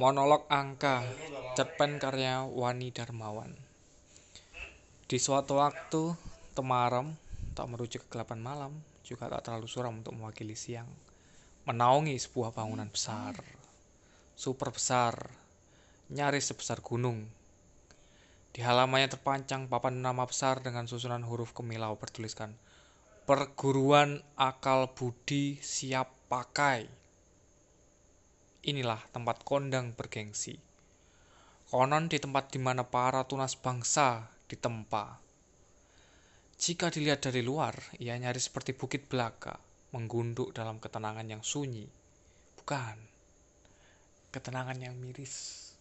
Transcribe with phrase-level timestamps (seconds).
[0.00, 1.04] Monolog Angka
[1.52, 3.52] cerpen karya Wani Darmawan.
[5.04, 6.16] Di suatu waktu
[6.56, 7.12] temaram
[7.52, 8.72] tak merujuk kegelapan malam
[9.04, 10.88] juga tak terlalu suram untuk mewakili siang
[11.68, 13.36] menaungi sebuah bangunan besar.
[14.32, 15.28] Super besar
[16.08, 17.28] nyaris sebesar gunung.
[18.50, 22.56] Di halamannya terpancang papan nama besar dengan susunan huruf kemilau bertuliskan
[23.28, 26.99] Perguruan Akal Budi Siap Pakai
[28.60, 30.60] Inilah tempat kondang bergengsi.
[31.72, 35.16] Konon di tempat di mana para tunas bangsa ditempa.
[36.60, 39.56] Jika dilihat dari luar, ia nyaris seperti bukit belaka,
[39.96, 41.88] menggunduk dalam ketenangan yang sunyi.
[42.60, 43.00] Bukan,
[44.28, 45.72] ketenangan yang miris.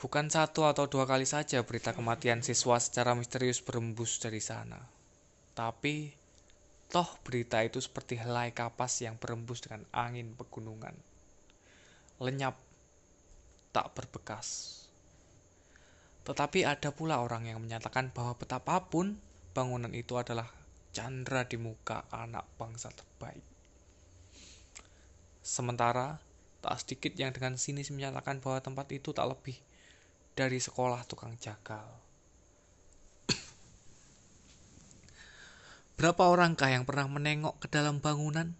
[0.00, 4.80] Bukan satu atau dua kali saja berita kematian siswa secara misterius berembus dari sana.
[5.52, 6.21] Tapi
[6.92, 10.92] Toh berita itu seperti helai kapas yang berembus dengan angin pegunungan.
[12.20, 12.52] Lenyap,
[13.72, 14.76] tak berbekas.
[16.28, 19.16] Tetapi ada pula orang yang menyatakan bahwa betapapun
[19.56, 20.52] bangunan itu adalah
[20.92, 23.42] candra di muka anak bangsa terbaik.
[25.40, 26.20] Sementara,
[26.60, 29.56] tak sedikit yang dengan sinis menyatakan bahwa tempat itu tak lebih
[30.36, 32.11] dari sekolah tukang jagal.
[35.94, 38.56] Berapa orangkah yang pernah menengok ke dalam bangunan?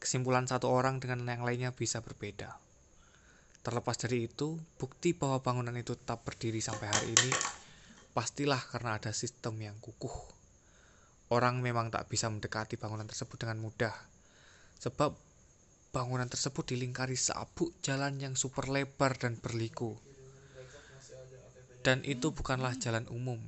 [0.00, 2.58] Kesimpulan satu orang dengan yang lainnya bisa berbeda.
[3.62, 7.38] Terlepas dari itu, bukti bahwa bangunan itu tetap berdiri sampai hari ini
[8.12, 10.12] pastilah karena ada sistem yang kukuh.
[11.32, 13.94] Orang memang tak bisa mendekati bangunan tersebut dengan mudah,
[14.76, 15.16] sebab
[15.94, 19.96] bangunan tersebut dilingkari sabuk jalan yang super lebar dan berliku.
[21.80, 23.40] Dan itu bukanlah jalan umum,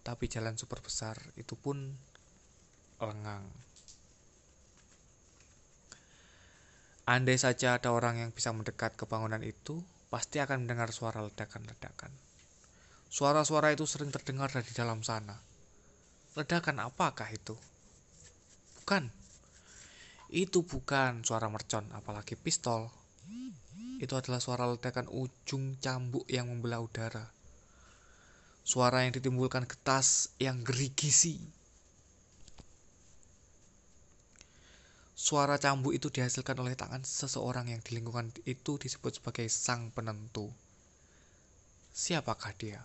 [0.00, 1.18] tapi jalan super besar.
[1.36, 1.98] Itu pun
[3.00, 3.44] lengang.
[7.06, 9.78] Andai saja ada orang yang bisa mendekat ke bangunan itu,
[10.10, 12.10] pasti akan mendengar suara ledakan-ledakan.
[13.06, 15.38] Suara-suara itu sering terdengar dari dalam sana.
[16.34, 17.54] Ledakan apakah itu?
[18.82, 19.06] Bukan.
[20.34, 22.90] Itu bukan suara mercon, apalagi pistol.
[24.02, 27.30] Itu adalah suara ledakan ujung cambuk yang membelah udara.
[28.66, 31.38] Suara yang ditimbulkan getas yang gerigisi
[35.16, 40.52] Suara cambuk itu dihasilkan oleh tangan seseorang yang di lingkungan itu disebut sebagai sang penentu.
[41.96, 42.84] Siapakah dia?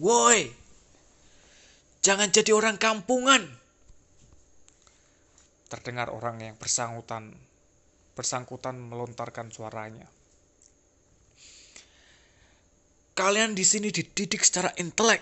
[0.00, 0.48] Woi,
[2.00, 3.44] jangan jadi orang kampungan.
[5.68, 7.36] Terdengar orang yang bersangkutan,
[8.16, 10.08] bersangkutan melontarkan suaranya.
[13.12, 15.20] Kalian di sini dididik secara intelek.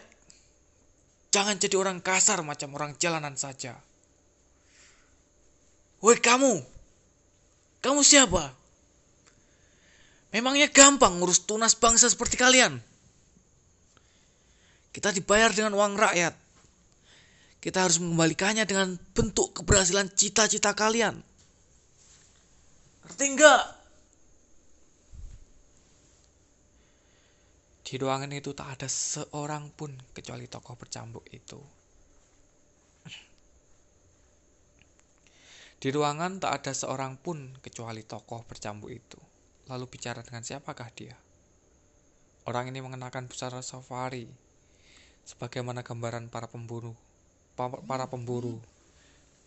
[1.34, 3.74] Jangan jadi orang kasar macam orang jalanan saja.
[6.06, 6.62] Woi kamu,
[7.82, 8.54] kamu siapa?
[10.30, 12.78] Memangnya gampang ngurus tunas bangsa seperti kalian?
[14.94, 16.30] Kita dibayar dengan uang rakyat.
[17.58, 21.18] Kita harus mengembalikannya dengan bentuk keberhasilan cita-cita kalian.
[23.02, 23.62] Ngerti enggak?
[27.82, 31.58] Di ruangan itu tak ada seorang pun kecuali tokoh bercambuk itu.
[35.86, 39.22] Di ruangan tak ada seorang pun kecuali tokoh bercambuk itu.
[39.70, 41.14] Lalu bicara dengan siapakah dia?
[42.42, 44.26] Orang ini mengenakan busana safari,
[45.22, 46.90] sebagaimana gambaran para pemburu,
[47.86, 48.58] para pemburu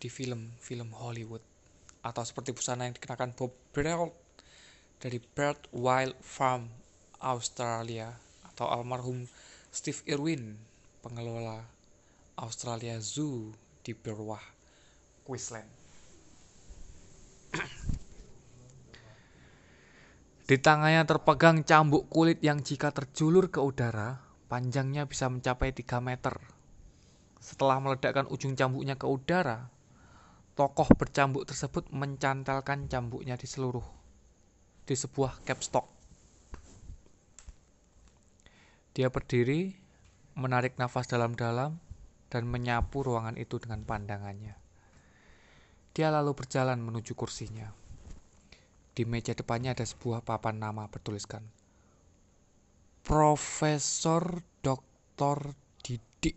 [0.00, 1.44] di film-film Hollywood,
[2.00, 4.16] atau seperti busana yang dikenakan Bob Brault
[4.96, 6.72] dari Bird Wild Farm
[7.20, 8.16] Australia,
[8.48, 9.28] atau almarhum
[9.68, 10.56] Steve Irwin,
[11.04, 11.68] pengelola
[12.40, 13.52] Australia Zoo
[13.84, 14.40] di Berwah,
[15.28, 15.79] Queensland.
[20.50, 24.18] Di tangannya terpegang cambuk kulit yang jika terjulur ke udara,
[24.50, 26.34] panjangnya bisa mencapai 3 meter.
[27.38, 29.70] Setelah meledakkan ujung cambuknya ke udara,
[30.58, 34.00] tokoh bercambuk tersebut mencantelkan cambuknya di seluruh
[34.90, 35.86] di sebuah capstock.
[38.90, 39.70] Dia berdiri,
[40.34, 41.78] menarik nafas dalam-dalam,
[42.26, 44.58] dan menyapu ruangan itu dengan pandangannya.
[45.90, 47.70] Dia lalu berjalan menuju kursinya.
[48.94, 51.46] Di meja depannya ada sebuah papan nama bertuliskan
[53.06, 55.56] Profesor Dr.
[55.80, 56.36] Didik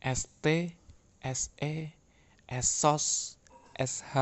[0.00, 0.46] ST
[1.22, 1.74] SE
[2.48, 3.36] SOS
[3.78, 4.14] SH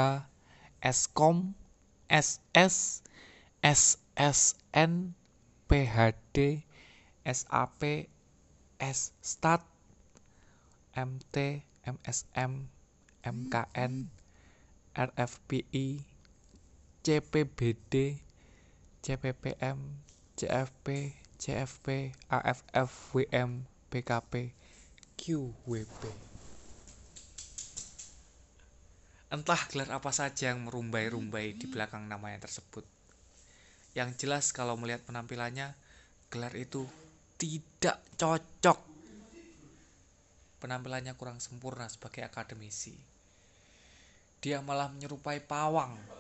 [0.81, 1.55] SKOM
[2.09, 3.05] SS
[3.63, 5.15] SSN
[5.69, 6.67] PHD
[7.25, 8.11] SAP
[8.81, 9.63] S STAT
[10.97, 11.37] MT
[11.87, 12.80] MSM
[13.25, 14.09] MKN,
[14.97, 16.05] RFPI,
[17.01, 18.21] CPBD,
[19.01, 19.79] CPPM,
[20.37, 24.53] CFP, CFP, AFF, WM, BKP,
[25.17, 26.03] QWP.
[29.31, 32.85] Entah gelar apa saja yang merumbai-rumbai di belakang namanya tersebut.
[33.97, 35.73] Yang jelas kalau melihat penampilannya,
[36.29, 36.85] gelar itu
[37.41, 38.79] tidak cocok.
[40.61, 43.10] Penampilannya kurang sempurna sebagai akademisi.
[44.41, 46.11] Dia malah menyerupai pawang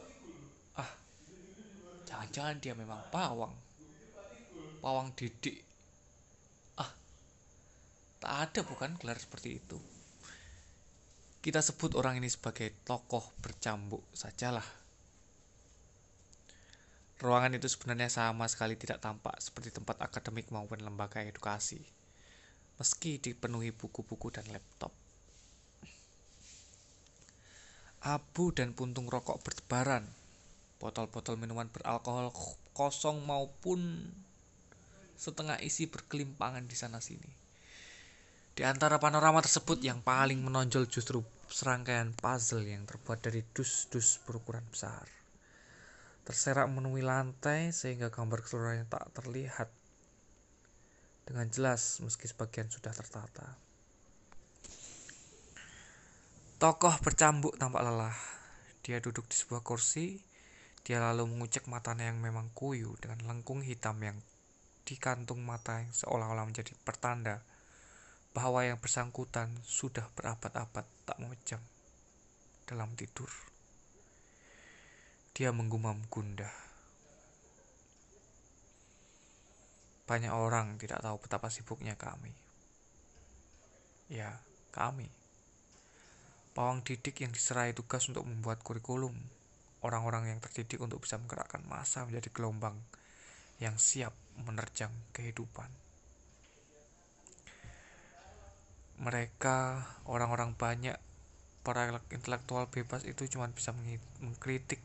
[2.10, 3.54] Jangan-jangan dia memang pawang.
[4.82, 5.62] Pawang didik.
[6.74, 6.90] Ah,
[8.18, 9.78] tak ada bukan gelar seperti itu.
[11.40, 14.66] Kita sebut orang ini sebagai tokoh bercambuk sajalah.
[17.22, 21.80] Ruangan itu sebenarnya sama sekali tidak tampak seperti tempat akademik maupun lembaga edukasi,
[22.76, 24.99] meski dipenuhi buku-buku dan laptop.
[28.00, 30.08] Abu dan puntung rokok bertebaran
[30.80, 32.32] Botol-botol minuman beralkohol
[32.72, 34.08] kosong maupun
[35.20, 37.28] setengah isi berkelimpangan di sana sini.
[38.56, 41.20] Di antara panorama tersebut yang paling menonjol justru
[41.52, 45.04] serangkaian puzzle yang terbuat dari dus-dus berukuran besar.
[46.24, 49.68] Terserak memenuhi lantai sehingga gambar keseluruhannya tak terlihat
[51.28, 53.60] dengan jelas meski sebagian sudah tertata.
[56.60, 58.12] Tokoh bercambuk tampak lelah.
[58.84, 60.20] Dia duduk di sebuah kursi
[60.80, 64.16] dia lalu mengucek matanya yang memang kuyu dengan lengkung hitam yang
[64.88, 67.44] di kantung mata yang seolah-olah menjadi pertanda
[68.32, 71.60] bahwa yang bersangkutan sudah berabad-abad tak memejam
[72.64, 73.28] dalam tidur.
[75.36, 76.52] Dia menggumam gundah.
[80.08, 82.34] Banyak orang tidak tahu betapa sibuknya kami.
[84.10, 84.42] Ya,
[84.74, 85.19] kami.
[86.50, 89.14] Pawang didik yang diserai tugas untuk membuat kurikulum
[89.80, 92.76] orang-orang yang terdidik untuk bisa menggerakkan masa menjadi gelombang
[93.60, 95.68] yang siap menerjang kehidupan.
[99.00, 100.96] Mereka, orang-orang banyak,
[101.64, 103.72] para intelektual bebas itu cuma bisa
[104.20, 104.80] mengkritik.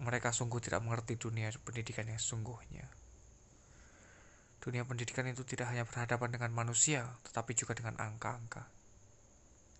[0.00, 2.88] Mereka sungguh tidak mengerti dunia pendidikan yang sungguhnya.
[4.64, 8.73] Dunia pendidikan itu tidak hanya berhadapan dengan manusia, tetapi juga dengan angka-angka.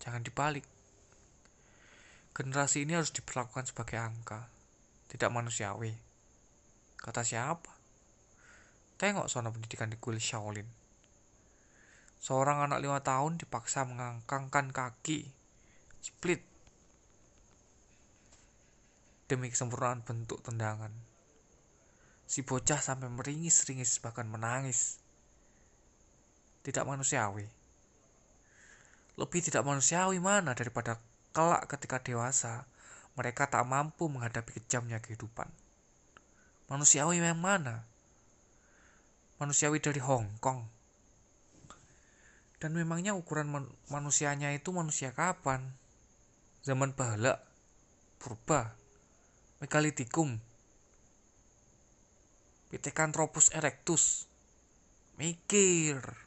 [0.03, 0.65] Jangan dibalik
[2.35, 4.51] Generasi ini harus diperlakukan sebagai angka,
[5.07, 5.95] tidak manusiawi.
[6.99, 7.71] Kata siapa?
[8.99, 10.67] Tengok zona pendidikan di kuil Shaolin.
[12.19, 15.31] Seorang anak lima tahun dipaksa mengangkangkan kaki,
[16.03, 16.43] split,
[19.31, 20.91] demi kesempurnaan bentuk tendangan.
[22.27, 24.99] Si bocah sampai meringis-ringis bahkan menangis.
[26.67, 27.47] Tidak manusiawi.
[29.15, 30.99] Lebih tidak manusiawi mana daripada
[31.31, 32.67] kelak ketika dewasa,
[33.15, 35.47] mereka tak mampu menghadapi kejamnya kehidupan.
[36.67, 37.87] Manusiawi yang mana?
[39.39, 40.67] Manusiawi dari Hong Kong.
[42.59, 45.75] Dan memangnya ukuran man manusianya itu manusia kapan?
[46.65, 47.37] Zaman bahala,
[48.17, 48.73] purba,
[49.61, 50.41] megalitikum,
[52.75, 54.27] Pithecanthropus erectus.
[55.15, 56.24] Mikir.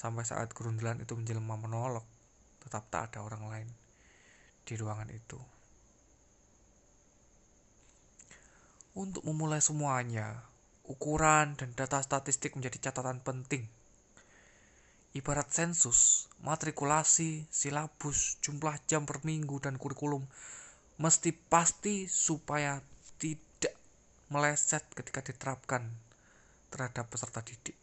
[0.00, 2.08] Sampai saat gerundelan itu menjelma menolak
[2.64, 3.68] tetap tak ada orang lain
[4.64, 5.36] di ruangan itu.
[8.96, 10.40] Untuk memulai semuanya,
[10.88, 13.68] ukuran dan data statistik menjadi catatan penting.
[15.12, 20.24] Ibarat sensus, matrikulasi, silabus, jumlah jam per minggu, dan kurikulum
[20.96, 22.80] mesti pasti supaya
[23.20, 23.76] tidak
[24.32, 25.92] meleset ketika diterapkan
[26.72, 27.76] terhadap peserta didik.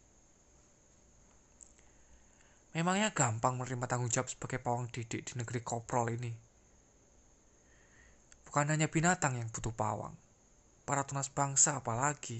[2.78, 6.30] Memangnya gampang menerima tanggung jawab sebagai pawang didik di negeri koprol ini?
[8.46, 10.14] Bukan hanya binatang yang butuh pawang,
[10.86, 12.38] para tunas bangsa apalagi.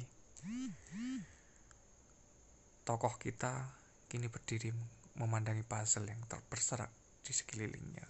[2.86, 3.66] Tokoh kita
[4.06, 4.70] kini berdiri
[5.18, 6.94] memandangi puzzle yang terberserak
[7.26, 8.06] di sekelilingnya.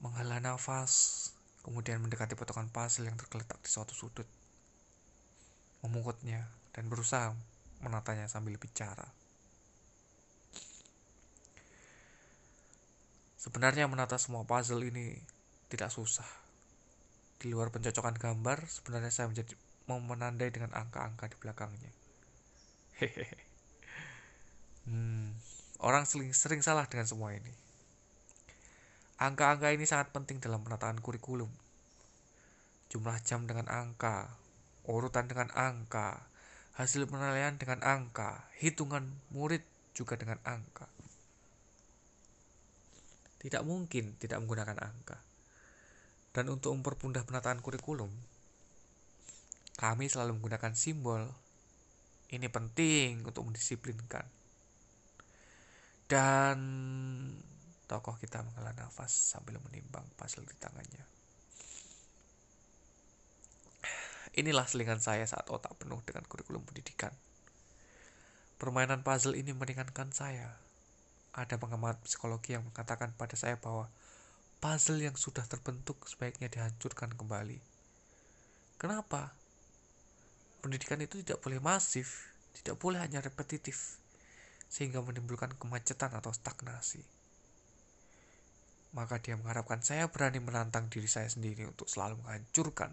[0.00, 1.28] Menghela nafas,
[1.60, 4.24] kemudian mendekati potongan puzzle yang tergeletak di suatu sudut.
[5.84, 7.36] Memungkutnya dan berusaha
[7.84, 9.27] menatanya sambil bicara.
[13.38, 15.14] Sebenarnya menata semua puzzle ini
[15.70, 16.26] tidak susah.
[17.38, 19.54] Di luar pencocokan gambar, sebenarnya saya menjadi
[19.86, 21.92] mau menandai dengan angka-angka di belakangnya.
[22.98, 23.38] Hehehe.
[24.90, 25.38] Hmm,
[25.78, 27.54] orang sering, sering salah dengan semua ini.
[29.22, 31.50] Angka-angka ini sangat penting dalam penataan kurikulum.
[32.90, 34.34] Jumlah jam dengan angka,
[34.82, 36.26] urutan dengan angka,
[36.74, 39.62] hasil penilaian dengan angka, hitungan murid
[39.94, 40.90] juga dengan angka.
[43.38, 45.18] Tidak mungkin tidak menggunakan angka.
[46.34, 48.10] Dan untuk mempermudah penataan kurikulum,
[49.78, 51.22] kami selalu menggunakan simbol.
[52.28, 54.26] Ini penting untuk mendisiplinkan.
[56.08, 56.58] Dan
[57.88, 61.04] tokoh kita menghela nafas sambil menimbang puzzle di tangannya.
[64.36, 67.10] Inilah selingan saya saat otak penuh dengan kurikulum pendidikan.
[68.60, 70.67] Permainan puzzle ini meringankan saya.
[71.38, 73.86] Ada pengamat psikologi yang mengatakan pada saya bahwa
[74.58, 77.62] puzzle yang sudah terbentuk sebaiknya dihancurkan kembali.
[78.74, 79.30] Kenapa?
[80.58, 84.02] Pendidikan itu tidak boleh masif, tidak boleh hanya repetitif,
[84.66, 87.06] sehingga menimbulkan kemacetan atau stagnasi.
[88.98, 92.90] Maka dia mengharapkan saya berani menantang diri saya sendiri untuk selalu menghancurkan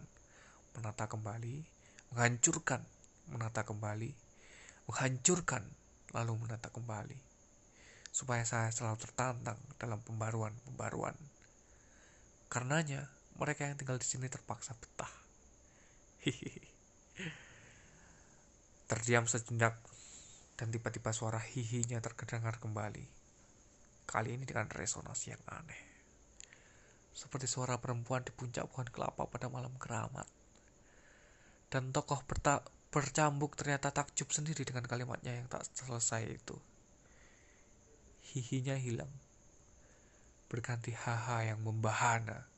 [0.78, 1.66] menata kembali,
[2.14, 2.86] menghancurkan,
[3.34, 4.14] menata kembali,
[4.86, 5.66] menghancurkan,
[6.14, 7.35] lalu menata kembali.
[8.16, 11.20] Supaya saya selalu tertantang dalam pembaruan-pembaruan.
[12.48, 15.12] Karenanya, mereka yang tinggal di sini terpaksa betah.
[16.24, 16.64] Hihihi.
[18.96, 19.76] Terdiam sejenak
[20.56, 23.04] dan tiba-tiba suara hihinya terdengar kembali.
[24.08, 25.84] Kali ini dengan resonansi yang aneh.
[27.12, 30.28] Seperti suara perempuan di puncak pohon kelapa pada malam keramat
[31.76, 32.24] dan tokoh
[32.88, 36.56] bercambuk ternyata takjub sendiri dengan kalimatnya yang tak selesai itu.
[38.34, 39.12] Hihinya hilang,
[40.50, 42.50] berganti haha yang membahana.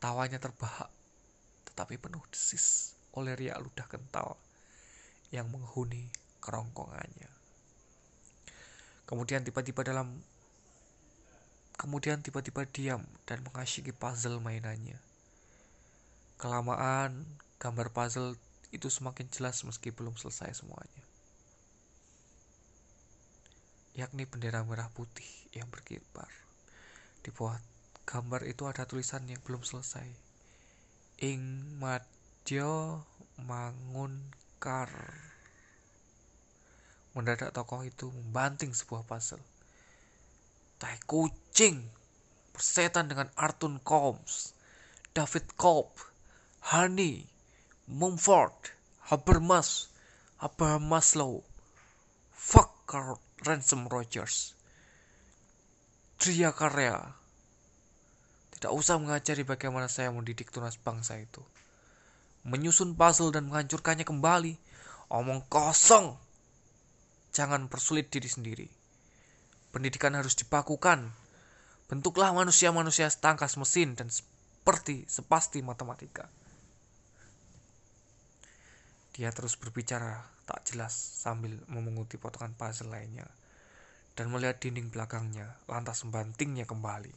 [0.00, 0.88] Tawanya terbahak,
[1.68, 4.40] tetapi penuh desis oleh riak ludah kental
[5.28, 6.08] yang menghuni
[6.40, 7.30] kerongkongannya.
[9.04, 10.24] Kemudian tiba-tiba dalam
[11.76, 14.96] kemudian tiba-tiba diam dan mengasyiki puzzle mainannya.
[16.40, 17.26] Kelamaan
[17.62, 18.34] Gambar puzzle
[18.74, 21.11] itu semakin jelas meski belum selesai semuanya.
[23.92, 26.28] Yakni bendera merah putih yang berkibar.
[27.20, 27.60] Di bawah
[28.08, 30.08] gambar itu ada tulisan yang belum selesai.
[31.20, 33.04] Ing Madyo
[33.44, 34.88] Mangunkar.
[37.12, 39.44] Mendadak tokoh itu membanting sebuah puzzle.
[40.80, 41.84] Tai kucing
[42.56, 44.56] persetan dengan Arthur Combs,
[45.12, 45.92] David Cobb,
[46.72, 47.28] Honey,
[47.88, 48.72] Mumford,
[49.12, 49.92] Habermas,
[50.40, 51.44] Habermaslow,
[52.32, 52.72] fuck
[53.42, 54.54] Ransom Rogers,
[56.14, 56.94] Tria Karya.
[58.54, 61.42] Tidak usah mengajari bagaimana saya mendidik tunas bangsa itu.
[62.46, 64.54] Menyusun puzzle dan menghancurkannya kembali.
[65.10, 66.14] Omong kosong.
[67.34, 68.70] Jangan persulit diri sendiri.
[69.74, 71.10] Pendidikan harus dipakukan.
[71.90, 76.30] Bentuklah manusia-manusia setangkas mesin dan seperti sepasti matematika.
[79.12, 83.28] Dia terus berbicara tak jelas sambil memunguti potongan puzzle lainnya
[84.12, 87.12] dan melihat dinding belakangnya, lantas membantingnya kembali.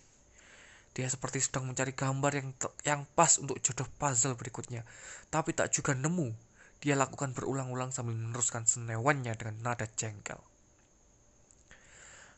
[0.96, 2.50] Dia seperti sedang mencari gambar yang
[2.88, 4.88] yang pas untuk jodoh puzzle berikutnya,
[5.28, 6.32] tapi tak juga nemu.
[6.80, 10.40] Dia lakukan berulang-ulang sambil meneruskan senewannya dengan nada jengkel.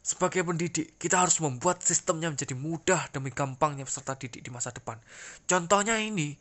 [0.08, 4.96] Sebagai pendidik, kita harus membuat sistemnya menjadi mudah demi gampangnya peserta didik di masa depan.
[5.44, 6.32] Contohnya ini,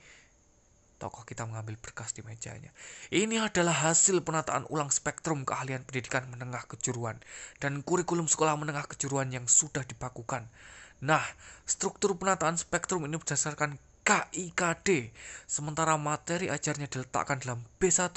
[0.96, 2.72] Tokoh kita mengambil berkas di mejanya.
[3.12, 7.20] Ini adalah hasil penataan ulang spektrum keahlian pendidikan menengah kejuruan
[7.60, 10.48] dan kurikulum sekolah menengah kejuruan yang sudah dibakukan.
[11.04, 11.20] Nah,
[11.68, 13.76] struktur penataan spektrum ini berdasarkan
[14.06, 15.12] KIKD,
[15.44, 18.14] sementara materi ajarnya diletakkan dalam B1,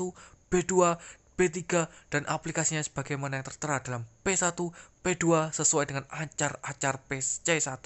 [0.48, 0.96] B2,
[1.34, 4.56] B3, dan aplikasinya sebagaimana yang tertera dalam P1,
[5.02, 7.84] P2 sesuai dengan acar-acar C1.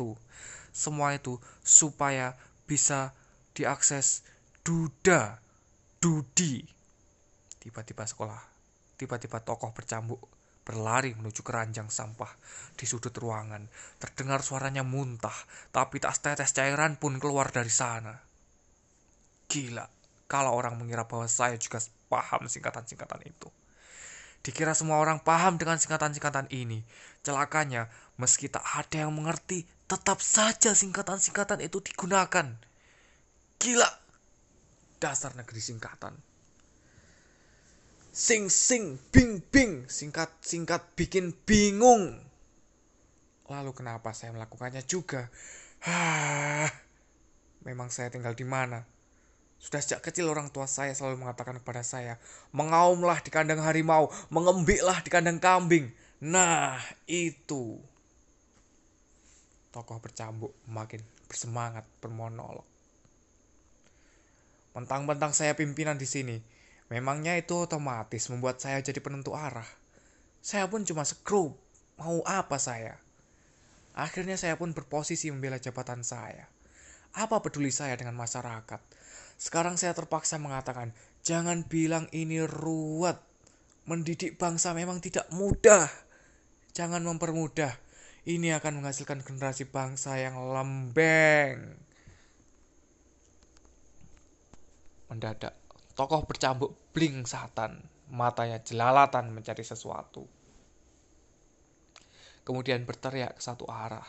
[0.76, 2.36] Semua itu supaya
[2.68, 3.16] bisa
[3.56, 4.26] diakses
[4.64, 5.44] Duda,
[6.00, 6.64] Dudi.
[7.60, 8.40] Tiba-tiba sekolah,
[8.96, 10.24] tiba-tiba tokoh bercambuk
[10.64, 12.32] berlari menuju keranjang sampah
[12.80, 13.68] di sudut ruangan.
[14.00, 15.36] Terdengar suaranya muntah,
[15.76, 18.16] tapi tak setetes cairan pun keluar dari sana.
[19.52, 19.84] Gila,
[20.32, 23.52] kalau orang mengira bahwa saya juga paham singkatan-singkatan itu.
[24.48, 26.88] Dikira semua orang paham dengan singkatan-singkatan ini.
[27.20, 32.48] Celakanya, meski tak ada yang mengerti, tetap saja singkatan-singkatan itu digunakan.
[33.60, 34.03] Gila,
[35.04, 36.16] dasar negeri singkatan.
[38.16, 42.24] Sing sing bing bing singkat singkat bikin bingung.
[43.52, 45.28] Lalu kenapa saya melakukannya juga?
[45.84, 46.72] Hah,
[47.68, 48.88] memang saya tinggal di mana?
[49.60, 52.16] Sudah sejak kecil orang tua saya selalu mengatakan kepada saya,
[52.56, 55.92] mengaumlah di kandang harimau, mengembiklah di kandang kambing.
[56.24, 57.80] Nah, itu.
[59.76, 62.73] Tokoh bercambuk makin bersemangat bermonolog.
[64.74, 66.42] Mentang-mentang saya pimpinan di sini,
[66.90, 69.68] memangnya itu otomatis membuat saya jadi penentu arah.
[70.42, 71.54] Saya pun cuma sekrup,
[72.02, 72.98] mau apa saya?
[73.94, 76.50] Akhirnya saya pun berposisi membela jabatan saya.
[77.14, 78.82] Apa peduli saya dengan masyarakat?
[79.38, 83.22] Sekarang saya terpaksa mengatakan, jangan bilang ini ruwet.
[83.86, 85.86] Mendidik bangsa memang tidak mudah.
[86.74, 87.78] Jangan mempermudah.
[88.26, 91.78] Ini akan menghasilkan generasi bangsa yang lembeng.
[95.14, 95.54] Mendadak,
[95.94, 97.86] tokoh bercambuk bling satan.
[98.10, 100.26] Matanya jelalatan mencari sesuatu.
[102.42, 104.06] Kemudian berteriak ke satu arah.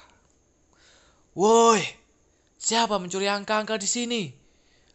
[1.37, 1.85] Woi,
[2.57, 4.23] siapa mencuri angka-angka di sini?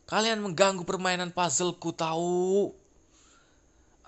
[0.10, 2.74] Kalian mengganggu permainan puzzleku tahu.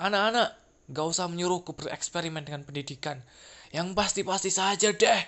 [0.01, 0.49] Anak-anak,
[0.89, 3.21] gak usah menyuruhku bereksperimen dengan pendidikan.
[3.69, 5.21] Yang pasti-pasti saja deh.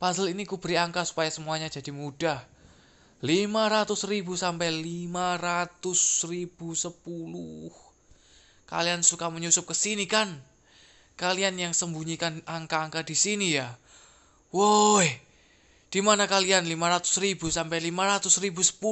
[0.00, 2.40] Puzzle ini kuberi angka supaya semuanya jadi mudah.
[3.24, 6.92] 500 ribu sampai 500 ribu 10.
[8.68, 10.36] Kalian suka menyusup ke sini kan?
[11.16, 13.72] Kalian yang sembunyikan angka-angka di sini ya?
[14.52, 15.08] Woi,
[15.88, 18.84] di mana kalian 500 ribu sampai 500 ribu 10?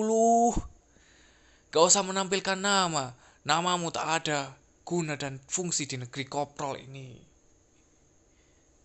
[1.68, 3.12] Gak usah menampilkan nama.
[3.44, 4.56] Namamu tak ada
[4.88, 7.20] guna dan fungsi di negeri koprol ini.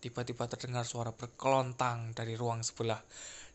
[0.04, 3.00] Tiba-tiba terdengar suara berkelontang dari ruang sebelah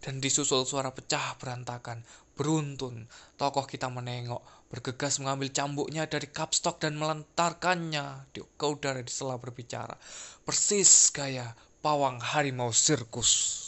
[0.04, 2.04] dan disusul suara pecah berantakan.
[2.36, 3.08] Beruntun,
[3.40, 9.96] tokoh kita menengok, bergegas mengambil cambuknya dari kapstok dan melentarkannya di udara di sela berbicara.
[10.44, 13.64] Persis gaya pawang harimau sirkus.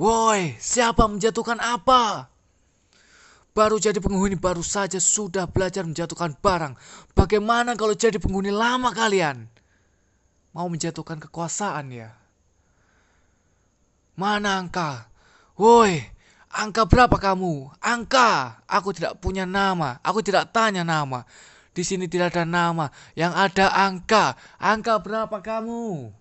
[0.00, 2.32] Woi, siapa menjatuhkan apa?
[3.50, 6.78] Baru jadi penghuni baru saja sudah belajar menjatuhkan barang.
[7.12, 9.50] Bagaimana kalau jadi penghuni lama kalian?
[10.56, 12.19] Mau menjatuhkan kekuasaan ya?
[14.20, 15.08] Mana angka?
[15.56, 15.96] Woi,
[16.52, 17.72] angka berapa kamu?
[17.80, 18.60] Angka.
[18.68, 19.96] Aku tidak punya nama.
[20.04, 21.24] Aku tidak tanya nama.
[21.72, 22.92] Di sini tidak ada nama.
[23.16, 24.36] Yang ada angka.
[24.60, 26.12] Angka berapa kamu?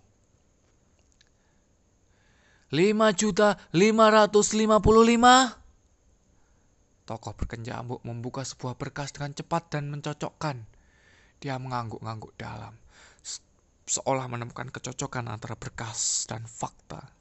[2.72, 5.60] 5 juta 555
[7.10, 10.70] Tokoh berkenjambuk membuka sebuah berkas dengan cepat dan mencocokkan.
[11.42, 12.78] Dia mengangguk-angguk dalam,
[13.90, 17.19] seolah menemukan kecocokan antara berkas dan fakta.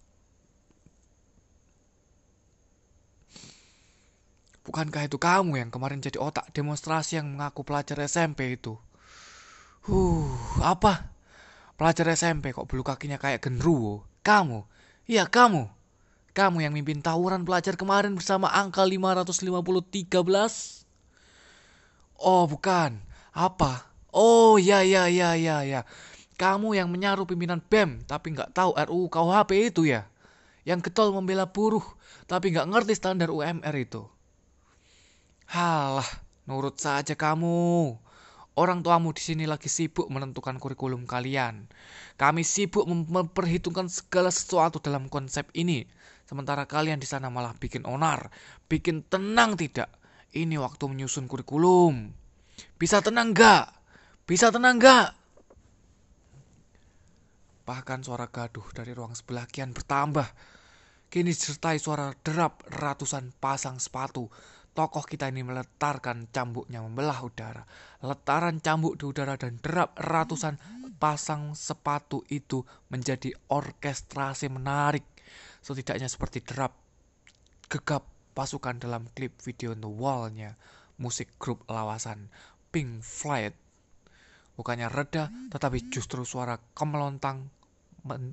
[4.68, 8.76] Bukankah itu kamu yang kemarin jadi otak demonstrasi yang mengaku pelajar SMP itu?
[9.88, 10.28] Huh,
[10.60, 11.08] apa?
[11.80, 14.04] Pelajar SMP kok bulu kakinya kayak genruwo?
[14.20, 14.68] Kamu?
[15.08, 15.72] Iya, kamu.
[16.36, 20.84] Kamu yang mimpin tawuran pelajar kemarin bersama angka 55013?
[22.20, 23.00] Oh, bukan.
[23.32, 23.88] Apa?
[24.12, 25.88] Oh, ya, ya, ya, ya, ya.
[26.36, 30.04] Kamu yang menyaruh pimpinan BEM, tapi nggak tahu RUU KUHP itu ya?
[30.68, 31.88] Yang getol membela buruh,
[32.28, 34.04] tapi nggak ngerti standar UMR itu.
[35.48, 36.04] Halah,
[36.44, 37.96] nurut saja kamu.
[38.52, 41.72] Orang tuamu di sini lagi sibuk menentukan kurikulum kalian.
[42.20, 45.88] Kami sibuk memperhitungkan segala sesuatu dalam konsep ini.
[46.28, 48.28] Sementara kalian di sana malah bikin onar,
[48.68, 49.88] bikin tenang tidak.
[50.36, 52.12] Ini waktu menyusun kurikulum.
[52.76, 53.72] Bisa tenang gak?
[54.28, 55.16] Bisa tenang gak?
[57.64, 60.28] Bahkan suara gaduh dari ruang sebelah kian bertambah.
[61.08, 64.28] Kini disertai suara derap ratusan pasang sepatu
[64.78, 67.66] Tokoh kita ini meletarkan cambuknya membelah udara.
[67.98, 70.54] Letaran cambuk di udara dan derap ratusan
[71.02, 75.02] pasang sepatu itu menjadi orkestrasi menarik.
[75.58, 76.78] Setidaknya seperti derap
[77.66, 78.06] gegap
[78.38, 80.54] pasukan dalam klip video The Wall-nya
[81.02, 82.30] musik grup lawasan
[82.70, 83.58] Pink Floyd.
[84.54, 87.50] Bukannya reda, tetapi justru suara kemelontang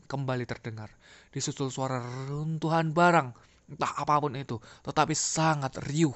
[0.05, 0.93] kembali terdengar.
[1.33, 1.97] Disusul suara
[2.29, 6.15] runtuhan barang entah apa pun itu, tetapi sangat riuh.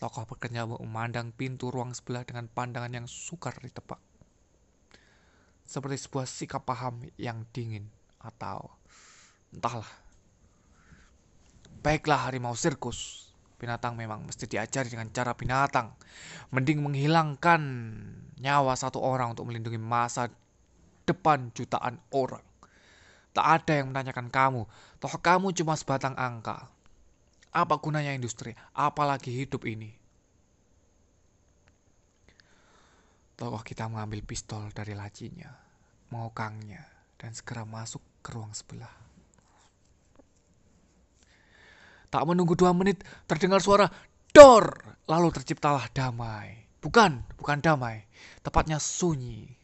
[0.00, 4.00] Tokoh pekerja memandang pintu ruang sebelah dengan pandangan yang sukar ditebak.
[5.68, 7.86] Seperti sebuah sikap paham yang dingin
[8.18, 8.72] atau
[9.52, 9.86] entahlah.
[11.84, 13.28] Baiklah harimau sirkus.
[13.60, 15.92] Binatang memang mesti diajari dengan cara binatang.
[16.48, 17.60] Mending menghilangkan
[18.40, 20.32] nyawa satu orang untuk melindungi masa
[21.04, 22.42] depan jutaan orang.
[23.30, 24.62] Tak ada yang menanyakan kamu,
[25.00, 26.68] toh kamu cuma sebatang angka.
[27.50, 29.90] Apa gunanya industri, apalagi hidup ini?
[33.34, 35.48] Tokoh kita mengambil pistol dari lacinya,
[36.12, 36.84] mengokangnya,
[37.16, 38.92] dan segera masuk ke ruang sebelah.
[42.12, 43.88] Tak menunggu dua menit, terdengar suara
[44.36, 44.76] dor,
[45.08, 46.68] lalu terciptalah damai.
[46.84, 48.04] Bukan, bukan damai,
[48.44, 49.56] tepatnya sunyi.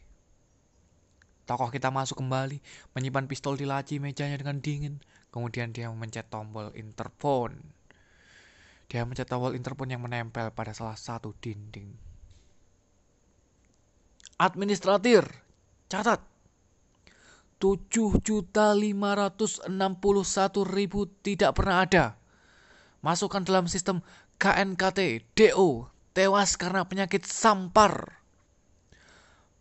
[1.45, 2.59] Tokoh kita masuk kembali,
[2.97, 4.97] menyimpan pistol di laci mejanya dengan dingin.
[5.37, 7.61] Kemudian dia memencet tombol interphone.
[8.89, 11.93] Dia mencet tombol interphone yang menempel pada salah satu dinding.
[14.41, 15.29] Administratir,
[15.93, 16.25] catat.
[17.61, 19.61] 7.561.000
[21.21, 22.17] tidak pernah ada.
[23.05, 24.01] Masukkan dalam sistem
[24.41, 25.85] KNKT DO
[26.17, 28.25] tewas karena penyakit sampar.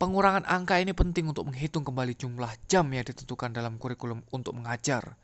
[0.00, 5.20] Pengurangan angka ini penting untuk menghitung kembali jumlah jam yang ditentukan dalam kurikulum untuk mengajar.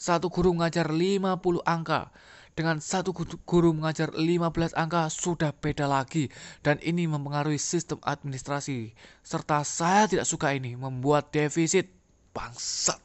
[0.00, 2.12] Satu guru mengajar 50 angka,
[2.52, 3.16] dengan satu
[3.48, 6.28] guru mengajar 15 angka sudah beda lagi.
[6.60, 8.92] Dan ini mempengaruhi sistem administrasi.
[9.24, 11.88] Serta saya tidak suka ini membuat defisit.
[12.36, 13.00] Bangsat.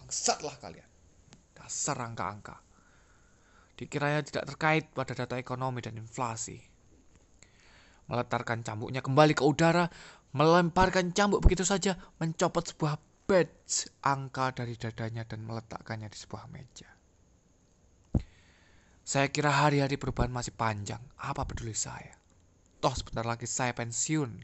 [0.00, 0.88] Bangsatlah kalian.
[1.52, 2.60] Dasar angka-angka.
[3.76, 6.64] Dikiranya tidak terkait pada data ekonomi dan inflasi.
[8.08, 9.88] Meletarkan cambuknya kembali ke udara
[10.34, 16.94] melemparkan cambuk begitu saja mencopot sebuah badge angka dari dadanya dan meletakkannya di sebuah meja
[19.04, 21.00] saya kira hari-hari perubahan masih panjang.
[21.20, 22.16] Apa peduli saya?
[22.80, 24.40] Toh sebentar lagi saya pensiun.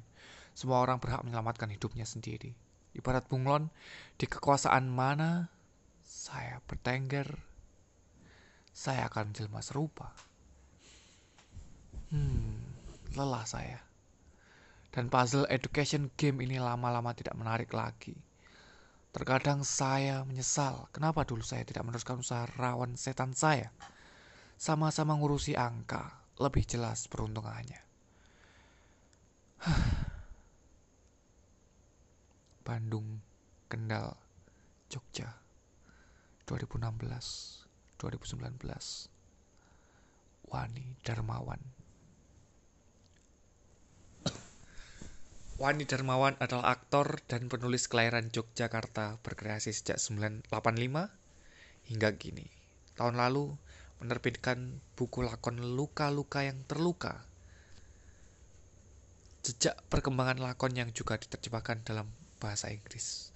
[0.52, 2.52] Semua orang berhak menyelamatkan hidupnya sendiri.
[2.92, 3.72] Ibarat bunglon,
[4.20, 5.48] di kekuasaan mana
[6.04, 7.40] saya bertengger,
[8.68, 10.12] saya akan menjelma serupa.
[12.12, 12.60] Hmm,
[13.16, 13.80] lelah saya.
[14.92, 18.12] Dan puzzle education game ini lama-lama tidak menarik lagi.
[19.10, 23.74] Terkadang saya menyesal kenapa dulu saya tidak meneruskan usaha rawan setan saya
[24.54, 27.80] sama-sama ngurusi angka, lebih jelas peruntungannya.
[32.68, 33.24] Bandung,
[33.66, 34.14] Kendal,
[34.92, 35.32] Jogja,
[36.44, 39.08] 2016-2019.
[40.50, 41.79] Wani Darmawan.
[45.60, 50.48] Wani Darmawan adalah aktor dan penulis kelahiran Yogyakarta berkreasi sejak 1985
[51.84, 52.48] hingga kini.
[52.96, 53.52] Tahun lalu,
[54.00, 57.28] menerbitkan buku lakon Luka-Luka yang Terluka.
[59.44, 62.08] Jejak perkembangan lakon yang juga diterjemahkan dalam
[62.40, 63.28] bahasa Inggris.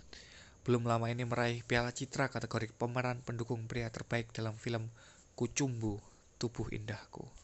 [0.64, 4.88] Belum lama ini meraih Piala Citra kategori pemeran pendukung pria terbaik dalam film
[5.36, 6.00] Kucumbu,
[6.40, 7.43] Tubuh Indahku.